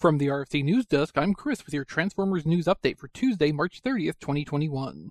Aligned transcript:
From 0.00 0.16
the 0.16 0.28
RFC 0.28 0.64
News 0.64 0.86
Desk, 0.86 1.18
I'm 1.18 1.34
Chris 1.34 1.66
with 1.66 1.74
your 1.74 1.84
Transformers 1.84 2.46
news 2.46 2.64
update 2.64 2.96
for 2.96 3.08
Tuesday, 3.08 3.52
March 3.52 3.82
30th, 3.82 4.18
2021. 4.18 5.10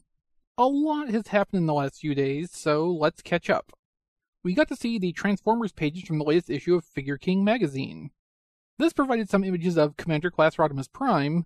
A 0.58 0.65
lot 0.65 1.09
has 1.09 1.27
happened 1.27 1.59
in 1.59 1.67
the 1.67 1.75
last 1.75 2.00
few 2.00 2.15
days, 2.15 2.50
so 2.51 2.90
let's 2.90 3.22
catch 3.22 3.52
up. 3.52 3.72
We 4.44 4.56
got 4.56 4.67
to 4.70 4.75
see 4.75 4.98
the 4.98 5.12
Transformers 5.12 5.72
pages 5.72 6.06
from 6.06 6.17
the 6.17 6.25
latest 6.25 6.50
issue 6.50 6.74
of 6.74 6.83
Figure 6.83 7.20
King 7.20 7.44
magazine. 7.44 8.10
This 8.80 8.91
provided 8.91 9.30
some 9.30 9.44
images 9.44 9.78
of 9.78 9.96
Commander 9.96 10.32
Class 10.32 10.55
Rodimus 10.55 10.92
Prime, 10.92 11.44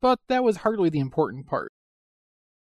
but 0.00 0.18
that 0.28 0.42
was 0.42 0.58
hardly 0.58 0.88
the 0.88 0.98
important 0.98 1.46
part. 1.46 1.72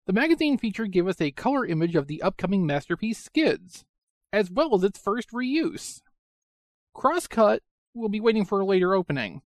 The 0.08 0.14
magazine 0.14 0.58
feature 0.58 0.88
gave 0.88 1.10
us 1.10 1.20
a 1.20 1.32
color 1.32 1.66
image 1.66 1.98
of 1.98 2.08
the 2.08 2.22
upcoming 2.22 2.66
masterpiece 2.66 3.20
Skids, 3.20 3.84
as 4.32 4.50
well 4.50 4.74
as 4.76 4.86
its 4.86 4.98
first 4.98 5.32
reuse. 5.32 6.00
Crosscut 6.96 7.60
will 7.94 8.08
be 8.08 8.22
waiting 8.22 8.46
for 8.46 8.62
a 8.62 8.66
later 8.66 8.96
opening, 8.96 9.42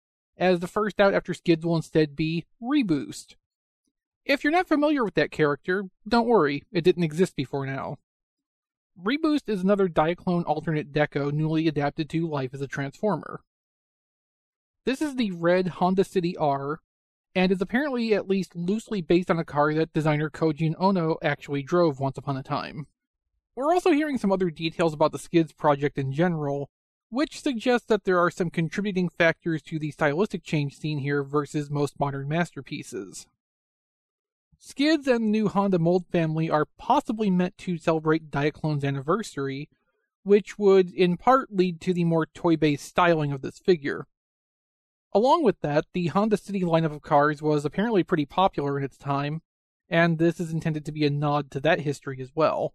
as 0.41 0.59
the 0.59 0.67
first 0.67 0.99
out 0.99 1.15
after 1.15 1.35
Skids 1.35 1.65
will 1.65 1.77
instead 1.77 2.17
be 2.17 2.47
Reboost. 2.61 3.37
If 4.25 4.43
you're 4.43 4.53
not 4.53 4.67
familiar 4.67 5.05
with 5.05 5.15
that 5.15 5.31
character, 5.31 5.85
don't 6.09 6.27
worry, 6.27 6.65
it 6.73 6.83
didn't 6.83 7.05
exist 7.05 7.37
before 7.37 7.67
now. 7.67 7.99
Reboost 9.01 9.49
is 9.49 9.63
another 9.63 9.89
Diaclone 9.89 10.45
alternate 10.47 10.93
deco 10.93 11.31
newly 11.33 11.69
adapted 11.69 12.09
to 12.11 12.29
life 12.29 12.55
as 12.55 12.61
a 12.61 12.67
Transformer. 12.67 13.43
This 14.87 15.03
is 15.03 15.17
the 15.17 15.31
red 15.33 15.69
Honda 15.69 16.05
City 16.05 16.37
R, 16.37 16.81
and 17.35 17.53
is 17.53 17.61
apparently 17.61 18.15
at 18.15 18.29
least 18.29 18.57
loosely 18.57 19.03
based 19.03 19.31
on 19.31 19.39
a 19.39 19.45
car 19.45 19.73
that 19.75 19.93
designer 19.93 20.31
Kojin 20.31 20.75
Ono 20.79 21.17
actually 21.23 21.63
drove 21.63 22.01
once 22.01 22.19
upon 22.19 22.37
a 22.37 22.43
time. 22.43 22.87
We're 23.55 23.73
also 23.73 23.91
hearing 23.91 24.19
some 24.19 24.33
other 24.33 24.51
details 24.51 24.95
about 24.95 25.13
the 25.13 25.19
Skids 25.19 25.53
project 25.53 25.99
in 25.99 26.13
general, 26.13 26.71
which 27.11 27.41
suggests 27.41 27.87
that 27.89 28.05
there 28.05 28.19
are 28.19 28.31
some 28.31 28.51
contributing 28.51 29.09
factors 29.09 29.61
to 29.63 29.79
the 29.79 29.91
stylistic 29.91 30.45
change 30.45 30.77
seen 30.79 30.99
here 30.99 31.23
versus 31.23 31.69
most 31.69 31.99
modern 32.01 32.29
masterpieces. 32.29 33.27
Skids 34.59 35.09
and 35.09 35.25
the 35.25 35.29
new 35.29 35.49
Honda 35.49 35.79
mold 35.79 36.07
family 36.13 36.49
are 36.49 36.67
possibly 36.79 37.31
meant 37.31 37.59
to 37.59 37.79
celebrate 37.79 38.31
Diaclone's 38.31 38.85
anniversary, 38.85 39.69
which 40.23 40.59
would 40.59 40.93
in 40.93 41.17
part 41.17 41.51
lead 41.51 41.81
to 41.81 41.95
the 41.95 42.05
more 42.05 42.27
toy 42.27 42.57
based 42.57 42.85
styling 42.85 43.33
of 43.33 43.43
this 43.43 43.59
figure. 43.59 44.07
Along 45.13 45.43
with 45.43 45.61
that, 45.63 45.87
the 45.93 46.09
Honda 46.09 46.37
City 46.37 46.61
lineup 46.61 46.93
of 46.93 47.03
cars 47.03 47.43
was 47.43 47.65
apparently 47.65 48.05
pretty 48.05 48.27
popular 48.27 48.79
in 48.79 48.85
its 48.85 48.97
time, 48.97 49.43
and 49.89 50.19
this 50.19 50.39
is 50.39 50.53
intended 50.53 50.85
to 50.85 50.93
be 50.93 51.05
a 51.05 51.11
nod 51.11 51.51
to 51.51 51.61
that 51.61 51.81
history 51.81 52.21
as 52.21 52.31
well. 52.35 52.75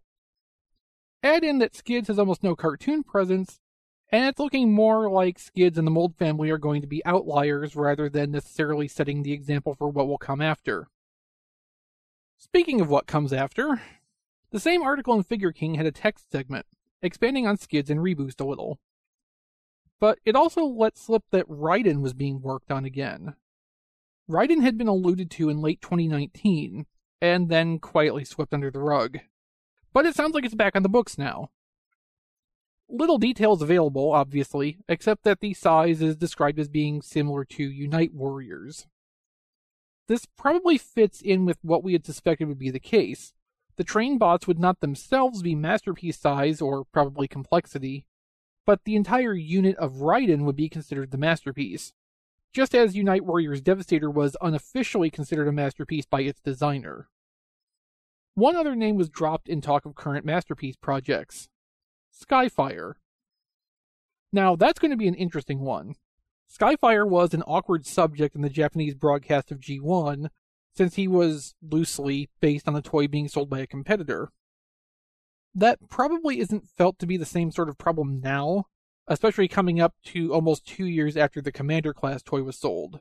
Add 1.22 1.44
in 1.44 1.58
that 1.58 1.74
Skids 1.74 2.08
has 2.08 2.18
almost 2.18 2.42
no 2.42 2.54
cartoon 2.54 3.02
presence, 3.02 3.60
and 4.10 4.26
it's 4.26 4.38
looking 4.38 4.72
more 4.72 5.10
like 5.10 5.38
Skids 5.38 5.78
and 5.78 5.86
the 5.86 5.90
Mold 5.90 6.14
family 6.16 6.50
are 6.50 6.58
going 6.58 6.80
to 6.80 6.86
be 6.86 7.04
outliers 7.04 7.74
rather 7.74 8.08
than 8.08 8.30
necessarily 8.30 8.88
setting 8.88 9.22
the 9.22 9.32
example 9.32 9.74
for 9.74 9.88
what 9.88 10.06
will 10.06 10.18
come 10.18 10.40
after. 10.40 10.88
Speaking 12.38 12.80
of 12.80 12.88
what 12.88 13.06
comes 13.06 13.32
after, 13.32 13.80
the 14.50 14.60
same 14.60 14.82
article 14.82 15.14
in 15.14 15.22
Figure 15.22 15.52
King 15.52 15.74
had 15.74 15.86
a 15.86 15.92
text 15.92 16.30
segment, 16.30 16.66
expanding 17.02 17.46
on 17.46 17.56
Skids 17.56 17.90
and 17.90 18.00
Reboost 18.00 18.40
a 18.40 18.44
little. 18.44 18.78
But 19.98 20.18
it 20.24 20.36
also 20.36 20.64
let 20.64 20.98
slip 20.98 21.24
that 21.30 21.48
Raiden 21.48 22.00
was 22.00 22.12
being 22.12 22.42
worked 22.42 22.70
on 22.70 22.84
again. 22.84 23.34
Raiden 24.30 24.62
had 24.62 24.76
been 24.76 24.88
alluded 24.88 25.30
to 25.32 25.48
in 25.48 25.62
late 25.62 25.80
2019, 25.80 26.86
and 27.20 27.48
then 27.48 27.78
quietly 27.78 28.24
swept 28.24 28.52
under 28.52 28.70
the 28.70 28.80
rug. 28.80 29.18
But 29.92 30.04
it 30.04 30.14
sounds 30.14 30.34
like 30.34 30.44
it's 30.44 30.54
back 30.54 30.76
on 30.76 30.82
the 30.82 30.88
books 30.88 31.16
now. 31.16 31.50
Little 32.88 33.18
details 33.18 33.62
available, 33.62 34.12
obviously, 34.12 34.78
except 34.88 35.24
that 35.24 35.40
the 35.40 35.54
size 35.54 36.00
is 36.00 36.16
described 36.16 36.58
as 36.58 36.68
being 36.68 37.02
similar 37.02 37.44
to 37.44 37.64
Unite 37.64 38.14
Warriors. 38.14 38.86
This 40.06 40.24
probably 40.38 40.78
fits 40.78 41.20
in 41.20 41.44
with 41.44 41.58
what 41.62 41.82
we 41.82 41.94
had 41.94 42.06
suspected 42.06 42.46
would 42.46 42.60
be 42.60 42.70
the 42.70 42.78
case. 42.78 43.34
The 43.76 43.84
train 43.84 44.18
bots 44.18 44.46
would 44.46 44.60
not 44.60 44.80
themselves 44.80 45.42
be 45.42 45.56
masterpiece 45.56 46.18
size 46.18 46.60
or 46.60 46.84
probably 46.84 47.26
complexity, 47.26 48.06
but 48.64 48.84
the 48.84 48.94
entire 48.94 49.34
unit 49.34 49.76
of 49.76 49.94
Raiden 49.94 50.44
would 50.44 50.56
be 50.56 50.68
considered 50.68 51.10
the 51.10 51.18
masterpiece. 51.18 51.92
Just 52.52 52.74
as 52.74 52.96
Unite 52.96 53.24
Warriors 53.24 53.60
Devastator 53.60 54.10
was 54.10 54.36
unofficially 54.40 55.10
considered 55.10 55.48
a 55.48 55.52
masterpiece 55.52 56.06
by 56.06 56.20
its 56.20 56.40
designer. 56.40 57.08
One 58.34 58.54
other 58.54 58.76
name 58.76 58.96
was 58.96 59.08
dropped 59.08 59.48
in 59.48 59.60
talk 59.60 59.84
of 59.84 59.96
current 59.96 60.24
masterpiece 60.24 60.76
projects 60.76 61.48
Skyfire. 62.16 62.94
Now, 64.32 64.56
that's 64.56 64.78
going 64.78 64.90
to 64.90 64.96
be 64.96 65.08
an 65.08 65.14
interesting 65.14 65.60
one. 65.60 65.94
Skyfire 66.52 67.08
was 67.08 67.34
an 67.34 67.42
awkward 67.42 67.86
subject 67.86 68.34
in 68.34 68.42
the 68.42 68.50
Japanese 68.50 68.94
broadcast 68.94 69.50
of 69.50 69.60
G1, 69.60 70.28
since 70.74 70.94
he 70.94 71.08
was 71.08 71.54
loosely 71.62 72.28
based 72.40 72.68
on 72.68 72.76
a 72.76 72.82
toy 72.82 73.08
being 73.08 73.28
sold 73.28 73.50
by 73.50 73.60
a 73.60 73.66
competitor. 73.66 74.30
That 75.54 75.88
probably 75.88 76.38
isn't 76.38 76.68
felt 76.68 76.98
to 76.98 77.06
be 77.06 77.16
the 77.16 77.24
same 77.24 77.50
sort 77.50 77.68
of 77.68 77.78
problem 77.78 78.20
now, 78.20 78.66
especially 79.08 79.48
coming 79.48 79.80
up 79.80 79.94
to 80.06 80.34
almost 80.34 80.66
two 80.66 80.86
years 80.86 81.16
after 81.16 81.40
the 81.40 81.52
Commander 81.52 81.94
class 81.94 82.22
toy 82.22 82.42
was 82.42 82.58
sold. 82.58 83.00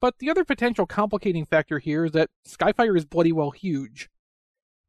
But 0.00 0.18
the 0.18 0.30
other 0.30 0.44
potential 0.44 0.86
complicating 0.86 1.46
factor 1.46 1.78
here 1.78 2.04
is 2.04 2.12
that 2.12 2.30
Skyfire 2.46 2.96
is 2.96 3.04
bloody 3.04 3.32
well 3.32 3.50
huge. 3.50 4.08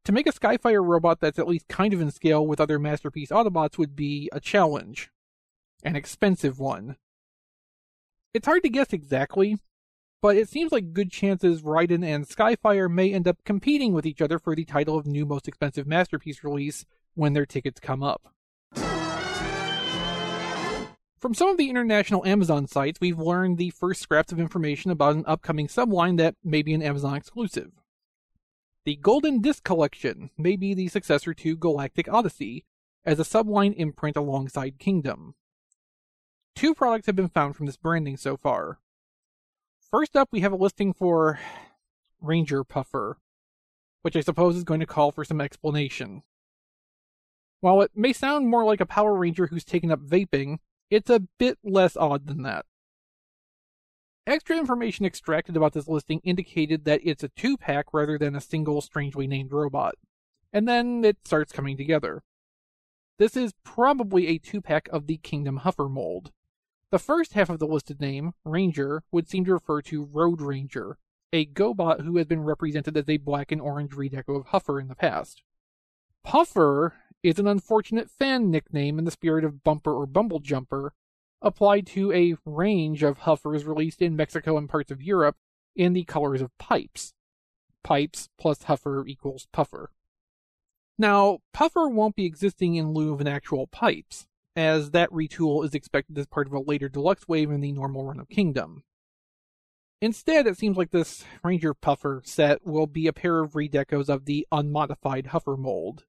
To 0.04 0.12
make 0.12 0.26
a 0.26 0.32
Skyfire 0.32 0.84
robot 0.84 1.20
that's 1.20 1.38
at 1.38 1.46
least 1.46 1.68
kind 1.68 1.92
of 1.92 2.00
in 2.00 2.10
scale 2.10 2.46
with 2.46 2.60
other 2.60 2.78
Masterpiece 2.78 3.30
Autobots 3.30 3.76
would 3.76 3.94
be 3.94 4.30
a 4.32 4.40
challenge. 4.40 5.10
An 5.82 5.94
expensive 5.94 6.58
one. 6.58 6.96
It's 8.32 8.46
hard 8.46 8.62
to 8.62 8.70
guess 8.70 8.92
exactly, 8.92 9.58
but 10.22 10.36
it 10.36 10.48
seems 10.48 10.72
like 10.72 10.92
good 10.92 11.10
chances 11.10 11.62
Raiden 11.62 12.04
and 12.04 12.26
Skyfire 12.26 12.90
may 12.90 13.12
end 13.12 13.28
up 13.28 13.44
competing 13.44 13.92
with 13.92 14.06
each 14.06 14.22
other 14.22 14.38
for 14.38 14.54
the 14.54 14.64
title 14.64 14.96
of 14.96 15.06
new 15.06 15.26
most 15.26 15.48
expensive 15.48 15.86
masterpiece 15.86 16.44
release 16.44 16.86
when 17.14 17.32
their 17.32 17.46
tickets 17.46 17.80
come 17.80 18.02
up. 18.02 18.32
From 21.18 21.34
some 21.34 21.48
of 21.48 21.58
the 21.58 21.68
international 21.68 22.24
Amazon 22.24 22.66
sites, 22.66 22.98
we've 22.98 23.18
learned 23.18 23.58
the 23.58 23.70
first 23.70 24.00
scraps 24.00 24.32
of 24.32 24.40
information 24.40 24.90
about 24.90 25.16
an 25.16 25.24
upcoming 25.26 25.68
subline 25.68 26.16
that 26.16 26.34
may 26.42 26.62
be 26.62 26.72
an 26.72 26.82
Amazon 26.82 27.14
exclusive. 27.14 27.72
The 28.84 28.96
Golden 28.96 29.42
Disc 29.42 29.62
Collection 29.62 30.30
may 30.38 30.56
be 30.56 30.72
the 30.72 30.88
successor 30.88 31.34
to 31.34 31.56
Galactic 31.56 32.08
Odyssey, 32.08 32.64
as 33.04 33.18
a 33.18 33.24
subline 33.24 33.74
imprint 33.76 34.16
alongside 34.16 34.78
Kingdom. 34.78 35.34
Two 36.54 36.74
products 36.74 37.06
have 37.06 37.16
been 37.16 37.28
found 37.28 37.56
from 37.56 37.66
this 37.66 37.76
branding 37.76 38.16
so 38.16 38.36
far. 38.36 38.78
First 39.90 40.16
up, 40.16 40.28
we 40.30 40.40
have 40.40 40.52
a 40.52 40.56
listing 40.56 40.92
for 40.92 41.38
Ranger 42.20 42.64
Puffer, 42.64 43.18
which 44.02 44.16
I 44.16 44.20
suppose 44.20 44.56
is 44.56 44.64
going 44.64 44.80
to 44.80 44.86
call 44.86 45.12
for 45.12 45.24
some 45.24 45.40
explanation. 45.40 46.22
While 47.60 47.82
it 47.82 47.90
may 47.94 48.12
sound 48.12 48.48
more 48.48 48.64
like 48.64 48.80
a 48.80 48.86
Power 48.86 49.14
Ranger 49.14 49.48
who's 49.48 49.64
taken 49.64 49.90
up 49.90 50.00
vaping, 50.00 50.58
it's 50.90 51.10
a 51.10 51.26
bit 51.38 51.58
less 51.62 51.96
odd 51.96 52.26
than 52.26 52.42
that. 52.42 52.64
Extra 54.26 54.56
information 54.56 55.06
extracted 55.06 55.56
about 55.56 55.72
this 55.72 55.88
listing 55.88 56.20
indicated 56.22 56.84
that 56.84 57.00
it's 57.02 57.24
a 57.24 57.28
two 57.28 57.56
pack 57.56 57.86
rather 57.92 58.18
than 58.18 58.36
a 58.36 58.40
single 58.40 58.80
strangely 58.80 59.26
named 59.26 59.52
robot. 59.52 59.94
And 60.52 60.68
then 60.68 61.04
it 61.04 61.18
starts 61.24 61.52
coming 61.52 61.76
together. 61.76 62.22
This 63.18 63.36
is 63.36 63.54
probably 63.64 64.28
a 64.28 64.38
two 64.38 64.60
pack 64.60 64.88
of 64.92 65.06
the 65.06 65.18
Kingdom 65.18 65.60
Huffer 65.60 65.90
mold. 65.90 66.32
The 66.90 66.98
first 66.98 67.34
half 67.34 67.48
of 67.48 67.58
the 67.58 67.66
listed 67.66 68.00
name, 68.00 68.32
Ranger, 68.44 69.02
would 69.12 69.28
seem 69.28 69.44
to 69.44 69.52
refer 69.52 69.80
to 69.82 70.04
Road 70.04 70.40
Ranger, 70.40 70.98
a 71.32 71.46
GoBot 71.46 72.02
who 72.04 72.16
has 72.16 72.26
been 72.26 72.42
represented 72.42 72.96
as 72.96 73.08
a 73.08 73.18
black 73.18 73.52
and 73.52 73.60
orange 73.60 73.92
redeco 73.92 74.36
of 74.36 74.46
Huffer 74.46 74.80
in 74.80 74.88
the 74.88 74.96
past. 74.96 75.42
Puffer 76.24 76.94
is 77.22 77.38
an 77.38 77.46
unfortunate 77.46 78.10
fan 78.10 78.50
nickname 78.50 78.98
in 78.98 79.04
the 79.04 79.10
spirit 79.10 79.44
of 79.44 79.62
Bumper 79.62 79.94
or 79.94 80.06
Bumble 80.06 80.40
Jumper, 80.40 80.92
applied 81.42 81.86
to 81.88 82.12
a 82.12 82.36
range 82.44 83.02
of 83.02 83.18
Huffers 83.18 83.64
released 83.64 84.02
in 84.02 84.16
Mexico 84.16 84.56
and 84.56 84.68
parts 84.68 84.90
of 84.90 85.02
Europe 85.02 85.36
in 85.74 85.92
the 85.92 86.04
colors 86.04 86.42
of 86.42 86.56
pipes. 86.58 87.12
Pipes 87.82 88.28
plus 88.38 88.64
Huffer 88.64 89.06
equals 89.06 89.48
Puffer. 89.52 89.90
Now, 90.98 91.38
Puffer 91.54 91.88
won't 91.88 92.16
be 92.16 92.26
existing 92.26 92.74
in 92.74 92.92
lieu 92.92 93.14
of 93.14 93.20
an 93.20 93.28
actual 93.28 93.66
Pipes 93.66 94.26
as 94.54 94.90
that 94.90 95.10
retool 95.10 95.64
is 95.64 95.74
expected 95.74 96.18
as 96.18 96.26
part 96.26 96.46
of 96.46 96.52
a 96.52 96.60
later 96.60 96.88
deluxe 96.88 97.26
wave 97.26 97.50
in 97.50 97.60
the 97.60 97.72
normal 97.72 98.04
run 98.04 98.20
of 98.20 98.28
Kingdom. 98.28 98.84
Instead, 100.02 100.46
it 100.46 100.58
seems 100.58 100.76
like 100.76 100.90
this 100.90 101.24
Ranger 101.44 101.74
Puffer 101.74 102.22
set 102.24 102.66
will 102.66 102.86
be 102.86 103.06
a 103.06 103.12
pair 103.12 103.40
of 103.40 103.52
redecos 103.52 104.08
of 104.08 104.24
the 104.24 104.46
unmodified 104.50 105.26
Huffer 105.26 105.58
mold. 105.58 106.04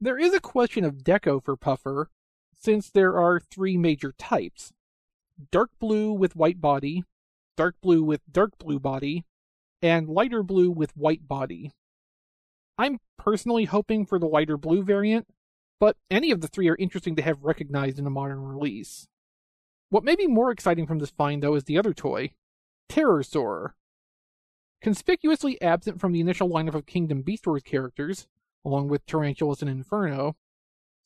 There 0.00 0.18
is 0.18 0.32
a 0.32 0.40
question 0.40 0.84
of 0.84 0.98
deco 0.98 1.42
for 1.42 1.56
Puffer, 1.56 2.10
since 2.58 2.90
there 2.90 3.16
are 3.16 3.40
three 3.40 3.76
major 3.76 4.12
types 4.18 4.72
dark 5.52 5.70
blue 5.78 6.12
with 6.12 6.34
white 6.34 6.60
body, 6.60 7.04
dark 7.56 7.76
blue 7.80 8.02
with 8.02 8.20
dark 8.30 8.58
blue 8.58 8.80
body, 8.80 9.24
and 9.80 10.08
lighter 10.08 10.42
blue 10.42 10.70
with 10.70 10.96
white 10.96 11.28
body. 11.28 11.72
I'm 12.76 12.98
personally 13.16 13.64
hoping 13.64 14.04
for 14.04 14.18
the 14.18 14.26
lighter 14.26 14.56
blue 14.56 14.82
variant, 14.82 15.28
but 15.80 15.96
any 16.10 16.30
of 16.30 16.40
the 16.40 16.48
three 16.48 16.68
are 16.68 16.76
interesting 16.76 17.14
to 17.16 17.22
have 17.22 17.44
recognized 17.44 17.98
in 17.98 18.06
a 18.06 18.10
modern 18.10 18.42
release. 18.42 19.06
What 19.90 20.04
may 20.04 20.16
be 20.16 20.26
more 20.26 20.50
exciting 20.50 20.86
from 20.86 20.98
this 20.98 21.10
find, 21.10 21.42
though, 21.42 21.54
is 21.54 21.64
the 21.64 21.78
other 21.78 21.94
toy, 21.94 22.32
Terrorsaur. 22.88 23.70
Conspicuously 24.80 25.60
absent 25.62 26.00
from 26.00 26.12
the 26.12 26.20
initial 26.20 26.48
lineup 26.48 26.74
of 26.74 26.86
Kingdom 26.86 27.22
Beast 27.22 27.46
Wars 27.46 27.62
characters, 27.62 28.28
along 28.64 28.88
with 28.88 29.06
Tarantulas 29.06 29.62
and 29.62 29.70
Inferno, 29.70 30.36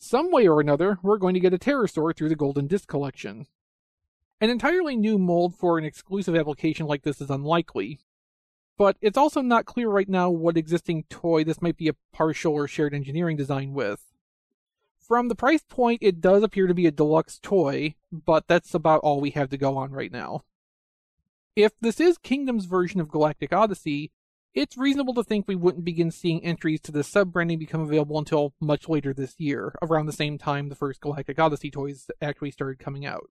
some 0.03 0.33
way 0.33 0.49
or 0.49 0.61
another, 0.61 0.99
we're 1.03 1.17
going 1.17 1.35
to 1.35 1.41
get 1.41 1.55
a 1.55 1.59
Terrorsaur 1.59 2.15
through 2.15 2.29
the 2.29 2.37
Golden 2.37 2.67
Disc 2.67 2.89
collection. 2.89 3.47
An 4.41 4.51
entirely 4.51 4.97
new 4.97 5.17
mold 5.17 5.55
for 5.55 5.79
an 5.79 5.85
exclusive 5.85 6.35
application 6.35 6.87
like 6.87 7.03
this 7.03 7.21
is 7.21 7.31
unlikely, 7.31 8.01
but 8.77 8.97
it's 9.01 9.17
also 9.17 9.41
not 9.41 9.65
clear 9.65 9.89
right 9.89 10.09
now 10.09 10.29
what 10.29 10.57
existing 10.57 11.05
toy 11.09 11.45
this 11.45 11.63
might 11.63 11.77
be 11.77 11.87
a 11.87 11.95
partial 12.13 12.53
or 12.53 12.67
shared 12.67 12.95
engineering 12.95 13.37
design 13.37 13.75
with. 13.75 14.13
From 14.99 15.29
the 15.29 15.37
price 15.37 15.63
point, 15.69 16.01
it 16.03 16.21
does 16.21 16.43
appear 16.43 16.67
to 16.67 16.75
be 16.75 16.87
a 16.87 16.91
deluxe 16.91 17.39
toy, 17.39 17.95
but 18.11 18.49
that's 18.49 18.75
about 18.75 19.01
all 19.01 19.21
we 19.21 19.31
have 19.31 19.51
to 19.51 19.57
go 19.57 19.77
on 19.77 19.93
right 19.93 20.11
now. 20.11 20.43
If 21.55 21.79
this 21.81 22.01
is 22.01 22.19
Kingdom's 22.19 22.65
version 22.65 23.01
of 23.01 23.11
Galactic 23.11 23.53
Odyssey, 23.53 24.11
it's 24.55 24.77
reasonable 24.77 25.15
to 25.15 25.25
think 25.25 25.49
we 25.49 25.57
wouldn't 25.57 25.85
begin 25.85 26.11
seeing 26.11 26.45
entries 26.45 26.81
to 26.83 26.93
the 26.93 27.03
sub 27.03 27.33
branding 27.33 27.59
become 27.59 27.81
available 27.81 28.19
until 28.19 28.55
much 28.61 28.89
later 28.89 29.15
this 29.15 29.35
year, 29.39 29.75
around 29.81 30.07
the 30.07 30.13
same 30.13 30.37
time 30.37 30.69
the 30.69 30.75
first 30.75 31.01
Galactic 31.01 31.39
Odyssey 31.39 31.71
toys 31.71 32.11
actually 32.21 32.51
started 32.51 32.79
coming 32.79 33.07
out. 33.07 33.31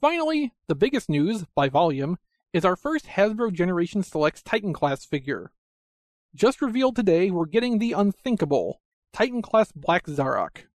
Finally, 0.00 0.52
the 0.68 0.76
biggest 0.76 1.08
news, 1.08 1.44
by 1.56 1.68
volume, 1.68 2.18
is 2.52 2.64
our 2.64 2.76
first 2.76 3.06
Hasbro 3.06 3.52
Generation 3.52 4.04
Selects 4.04 4.42
Titan 4.42 4.72
class 4.72 5.04
figure. 5.04 5.50
Just 6.34 6.62
revealed 6.62 6.94
today, 6.94 7.30
we're 7.30 7.46
getting 7.46 7.78
the 7.78 7.92
unthinkable 7.92 8.80
Titan 9.12 9.42
class 9.42 9.72
Black 9.72 10.06
Zarak. 10.06 10.66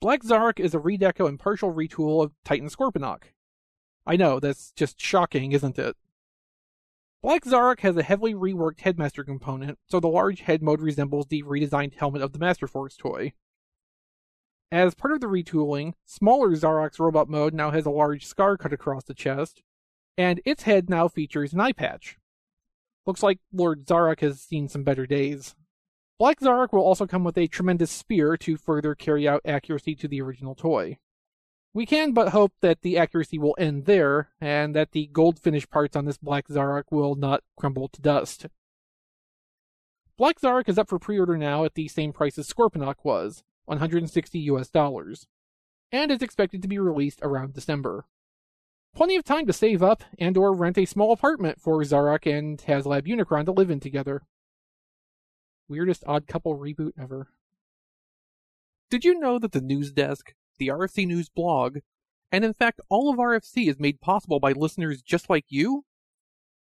Black 0.00 0.22
Zarak 0.22 0.58
is 0.58 0.74
a 0.74 0.78
redeco 0.78 1.28
and 1.28 1.38
partial 1.38 1.72
retool 1.72 2.24
of 2.24 2.32
Titan 2.44 2.68
Scorponok. 2.68 3.24
I 4.06 4.16
know, 4.16 4.40
that's 4.40 4.72
just 4.72 4.98
shocking, 4.98 5.52
isn't 5.52 5.78
it? 5.78 5.96
Black 7.22 7.44
Zarak 7.44 7.80
has 7.80 7.96
a 7.96 8.02
heavily 8.02 8.34
reworked 8.34 8.80
Headmaster 8.80 9.22
component, 9.22 9.78
so 9.88 10.00
the 10.00 10.08
large 10.08 10.40
head 10.40 10.60
mode 10.60 10.80
resembles 10.80 11.28
the 11.28 11.44
redesigned 11.44 11.94
helmet 11.94 12.20
of 12.20 12.32
the 12.32 12.38
Master 12.40 12.66
Force 12.66 12.96
toy. 12.96 13.32
As 14.72 14.96
part 14.96 15.14
of 15.14 15.20
the 15.20 15.28
retooling, 15.28 15.92
smaller 16.04 16.50
Zarak's 16.56 16.98
robot 16.98 17.28
mode 17.28 17.54
now 17.54 17.70
has 17.70 17.86
a 17.86 17.90
large 17.90 18.26
scar 18.26 18.56
cut 18.56 18.72
across 18.72 19.04
the 19.04 19.14
chest, 19.14 19.62
and 20.18 20.40
its 20.44 20.64
head 20.64 20.90
now 20.90 21.06
features 21.06 21.52
an 21.52 21.60
eye 21.60 21.70
patch. 21.70 22.18
Looks 23.06 23.22
like 23.22 23.38
Lord 23.52 23.86
Zarak 23.86 24.18
has 24.18 24.40
seen 24.40 24.68
some 24.68 24.82
better 24.82 25.06
days. 25.06 25.54
Black 26.18 26.40
Zarak 26.40 26.72
will 26.72 26.82
also 26.82 27.06
come 27.06 27.22
with 27.22 27.38
a 27.38 27.46
tremendous 27.46 27.92
spear 27.92 28.36
to 28.38 28.56
further 28.56 28.96
carry 28.96 29.28
out 29.28 29.42
accuracy 29.44 29.94
to 29.94 30.08
the 30.08 30.20
original 30.20 30.56
toy. 30.56 30.98
We 31.74 31.86
can 31.86 32.12
but 32.12 32.30
hope 32.30 32.52
that 32.60 32.82
the 32.82 32.98
accuracy 32.98 33.38
will 33.38 33.56
end 33.58 33.86
there, 33.86 34.30
and 34.40 34.74
that 34.76 34.92
the 34.92 35.06
gold 35.06 35.38
finish 35.38 35.68
parts 35.68 35.96
on 35.96 36.04
this 36.04 36.18
Black 36.18 36.48
Zarak 36.48 36.84
will 36.90 37.14
not 37.14 37.42
crumble 37.56 37.88
to 37.88 38.02
dust. 38.02 38.46
Black 40.18 40.38
Zarak 40.38 40.68
is 40.68 40.76
up 40.76 40.90
for 40.90 40.98
pre-order 40.98 41.38
now 41.38 41.64
at 41.64 41.74
the 41.74 41.88
same 41.88 42.12
price 42.12 42.36
as 42.36 42.46
Scorponok 42.46 42.96
was, 43.02 43.42
160 43.64 44.38
US 44.40 44.68
dollars, 44.68 45.26
and 45.90 46.10
is 46.10 46.20
expected 46.20 46.60
to 46.60 46.68
be 46.68 46.78
released 46.78 47.20
around 47.22 47.54
December. 47.54 48.04
Plenty 48.94 49.16
of 49.16 49.24
time 49.24 49.46
to 49.46 49.54
save 49.54 49.82
up 49.82 50.04
and 50.18 50.36
or 50.36 50.52
rent 50.52 50.76
a 50.76 50.84
small 50.84 51.12
apartment 51.12 51.58
for 51.58 51.80
Zarak 51.80 52.26
and 52.26 52.58
HasLab 52.58 53.06
Unicron 53.06 53.46
to 53.46 53.52
live 53.52 53.70
in 53.70 53.80
together. 53.80 54.22
Weirdest 55.68 56.04
odd 56.06 56.26
couple 56.26 56.58
reboot 56.58 56.92
ever. 57.00 57.28
Did 58.90 59.06
you 59.06 59.18
know 59.18 59.38
that 59.38 59.52
the 59.52 59.62
news 59.62 59.90
desk, 59.90 60.34
the 60.58 60.68
RFC 60.68 61.06
News 61.06 61.28
blog, 61.28 61.78
and 62.30 62.44
in 62.44 62.54
fact 62.54 62.80
all 62.88 63.10
of 63.10 63.18
RFC 63.18 63.68
is 63.68 63.78
made 63.78 64.00
possible 64.00 64.40
by 64.40 64.52
listeners 64.52 65.02
just 65.02 65.28
like 65.28 65.46
you? 65.48 65.84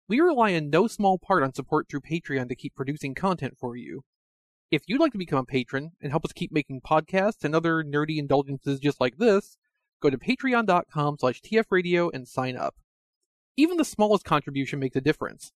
We 0.08 0.20
rely 0.20 0.50
in 0.50 0.70
no 0.70 0.86
small 0.86 1.18
part 1.18 1.42
on 1.42 1.52
support 1.52 1.88
through 1.88 2.00
Patreon 2.00 2.48
to 2.48 2.56
keep 2.56 2.74
producing 2.74 3.14
content 3.14 3.56
for 3.58 3.76
you. 3.76 4.04
If 4.70 4.82
you'd 4.86 5.00
like 5.00 5.12
to 5.12 5.18
become 5.18 5.38
a 5.38 5.44
patron 5.44 5.92
and 6.00 6.12
help 6.12 6.24
us 6.24 6.32
keep 6.32 6.52
making 6.52 6.82
podcasts 6.82 7.44
and 7.44 7.54
other 7.54 7.82
nerdy 7.82 8.18
indulgences 8.18 8.80
just 8.80 9.00
like 9.00 9.16
this, 9.18 9.56
go 10.00 10.10
to 10.10 10.18
patreon.com 10.18 11.16
slash 11.18 11.40
tfradio 11.40 12.10
and 12.12 12.28
sign 12.28 12.56
up. 12.56 12.76
Even 13.56 13.76
the 13.76 13.84
smallest 13.84 14.24
contribution 14.24 14.78
makes 14.78 14.96
a 14.96 15.00
difference, 15.00 15.52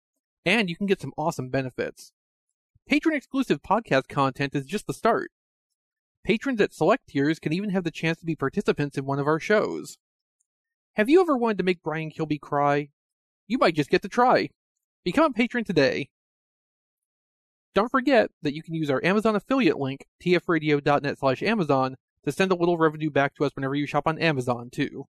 and 0.46 0.70
you 0.70 0.76
can 0.76 0.86
get 0.86 1.02
some 1.02 1.14
awesome 1.18 1.50
benefits. 1.50 2.12
Patron 2.88 3.16
exclusive 3.16 3.62
podcast 3.62 4.08
content 4.08 4.56
is 4.56 4.66
just 4.66 4.88
the 4.88 4.94
start. 4.94 5.32
Patrons 6.24 6.62
at 6.62 6.74
select 6.74 7.08
tiers 7.08 7.40
can 7.40 7.54
even 7.54 7.70
have 7.70 7.84
the 7.84 7.92
chance 7.92 8.20
to 8.20 8.26
be 8.26 8.36
participants 8.36 8.98
in 8.98 9.06
one 9.06 9.20
of 9.20 9.28
our 9.28 9.40
shows. 9.40 9.98
Have 10.94 11.10
you 11.10 11.22
ever 11.22 11.38
wanted 11.38 11.58
to 11.60 11.64
make 11.64 11.82
Brian 11.82 12.10
Kilby 12.10 12.40
cry? 12.40 12.90
You 13.48 13.58
might 13.58 13.76
just 13.76 13.90
get 13.90 14.02
to 14.02 14.10
try. 14.10 14.50
Become 15.04 15.32
a 15.32 15.34
patron 15.34 15.64
today. 15.64 16.10
Don't 17.74 17.92
forget 17.92 18.32
that 18.42 18.54
you 18.54 18.62
can 18.62 18.74
use 18.74 18.90
our 18.90 19.04
Amazon 19.04 19.36
affiliate 19.36 19.80
link, 19.80 20.06
tfradio.net 20.24 21.20
slash 21.20 21.42
Amazon, 21.42 21.96
to 22.26 22.32
send 22.32 22.52
a 22.52 22.56
little 22.56 22.78
revenue 22.78 23.10
back 23.10 23.34
to 23.36 23.46
us 23.46 23.52
whenever 23.56 23.76
you 23.76 23.86
shop 23.86 24.08
on 24.08 24.20
Amazon, 24.20 24.70
too. 24.72 25.06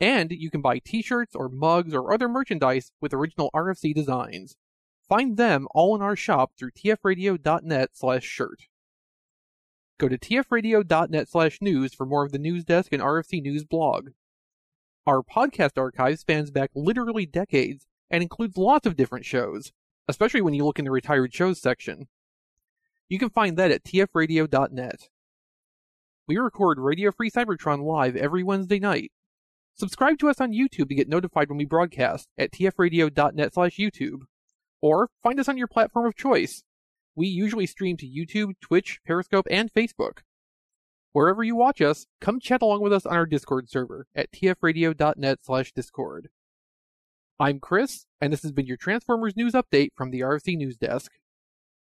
And 0.00 0.30
you 0.32 0.50
can 0.50 0.60
buy 0.60 0.80
t-shirts 0.84 1.34
or 1.34 1.48
mugs 1.48 1.94
or 1.94 2.12
other 2.12 2.28
merchandise 2.28 2.92
with 3.00 3.14
original 3.14 3.50
RFC 3.54 3.94
designs. 3.94 4.56
Find 5.08 5.36
them 5.36 5.68
all 5.70 5.94
in 5.94 6.02
our 6.02 6.16
shop 6.16 6.52
through 6.58 6.72
tfradio.net 6.72 7.90
slash 7.92 8.24
shirt. 8.24 8.62
Go 9.98 10.08
to 10.08 10.18
tfradio.net 10.18 11.28
slash 11.28 11.58
news 11.62 11.94
for 11.94 12.04
more 12.04 12.24
of 12.24 12.32
the 12.32 12.38
news 12.38 12.64
desk 12.64 12.92
and 12.92 13.02
RFC 13.02 13.40
News 13.40 13.64
blog. 13.64 14.10
Our 15.06 15.22
podcast 15.22 15.78
archive 15.78 16.18
spans 16.18 16.50
back 16.50 16.70
literally 16.74 17.24
decades 17.24 17.86
and 18.10 18.22
includes 18.22 18.58
lots 18.58 18.86
of 18.86 18.96
different 18.96 19.24
shows, 19.24 19.72
especially 20.06 20.42
when 20.42 20.52
you 20.52 20.64
look 20.64 20.78
in 20.78 20.84
the 20.84 20.90
retired 20.90 21.32
shows 21.32 21.60
section. 21.60 22.08
You 23.08 23.18
can 23.18 23.30
find 23.30 23.56
that 23.56 23.70
at 23.70 23.84
tfradio.net. 23.84 25.08
We 26.26 26.36
record 26.36 26.78
Radio 26.78 27.12
Free 27.12 27.30
Cybertron 27.30 27.84
live 27.84 28.16
every 28.16 28.42
Wednesday 28.42 28.80
night. 28.80 29.12
Subscribe 29.74 30.18
to 30.18 30.28
us 30.28 30.40
on 30.40 30.52
YouTube 30.52 30.88
to 30.88 30.94
get 30.94 31.08
notified 31.08 31.48
when 31.48 31.58
we 31.58 31.64
broadcast 31.64 32.28
at 32.36 32.50
tfradio.net 32.50 33.54
slash 33.54 33.76
YouTube. 33.76 34.22
Or 34.82 35.08
find 35.22 35.38
us 35.38 35.48
on 35.48 35.56
your 35.56 35.68
platform 35.68 36.06
of 36.06 36.16
choice. 36.16 36.64
We 37.16 37.26
usually 37.28 37.66
stream 37.66 37.96
to 37.96 38.06
YouTube, 38.06 38.60
Twitch, 38.60 39.00
Periscope, 39.06 39.46
and 39.50 39.72
Facebook. 39.72 40.18
Wherever 41.12 41.42
you 41.42 41.56
watch 41.56 41.80
us, 41.80 42.04
come 42.20 42.38
chat 42.38 42.60
along 42.60 42.82
with 42.82 42.92
us 42.92 43.06
on 43.06 43.16
our 43.16 43.24
Discord 43.24 43.70
server 43.70 44.06
at 44.14 44.30
tfradio.net 44.32 45.38
slash 45.42 45.72
Discord. 45.72 46.28
I'm 47.40 47.58
Chris, 47.58 48.04
and 48.20 48.34
this 48.34 48.42
has 48.42 48.52
been 48.52 48.66
your 48.66 48.76
Transformers 48.76 49.34
news 49.34 49.54
update 49.54 49.92
from 49.96 50.10
the 50.10 50.20
RFC 50.20 50.58
News 50.58 50.76
Desk. 50.76 51.10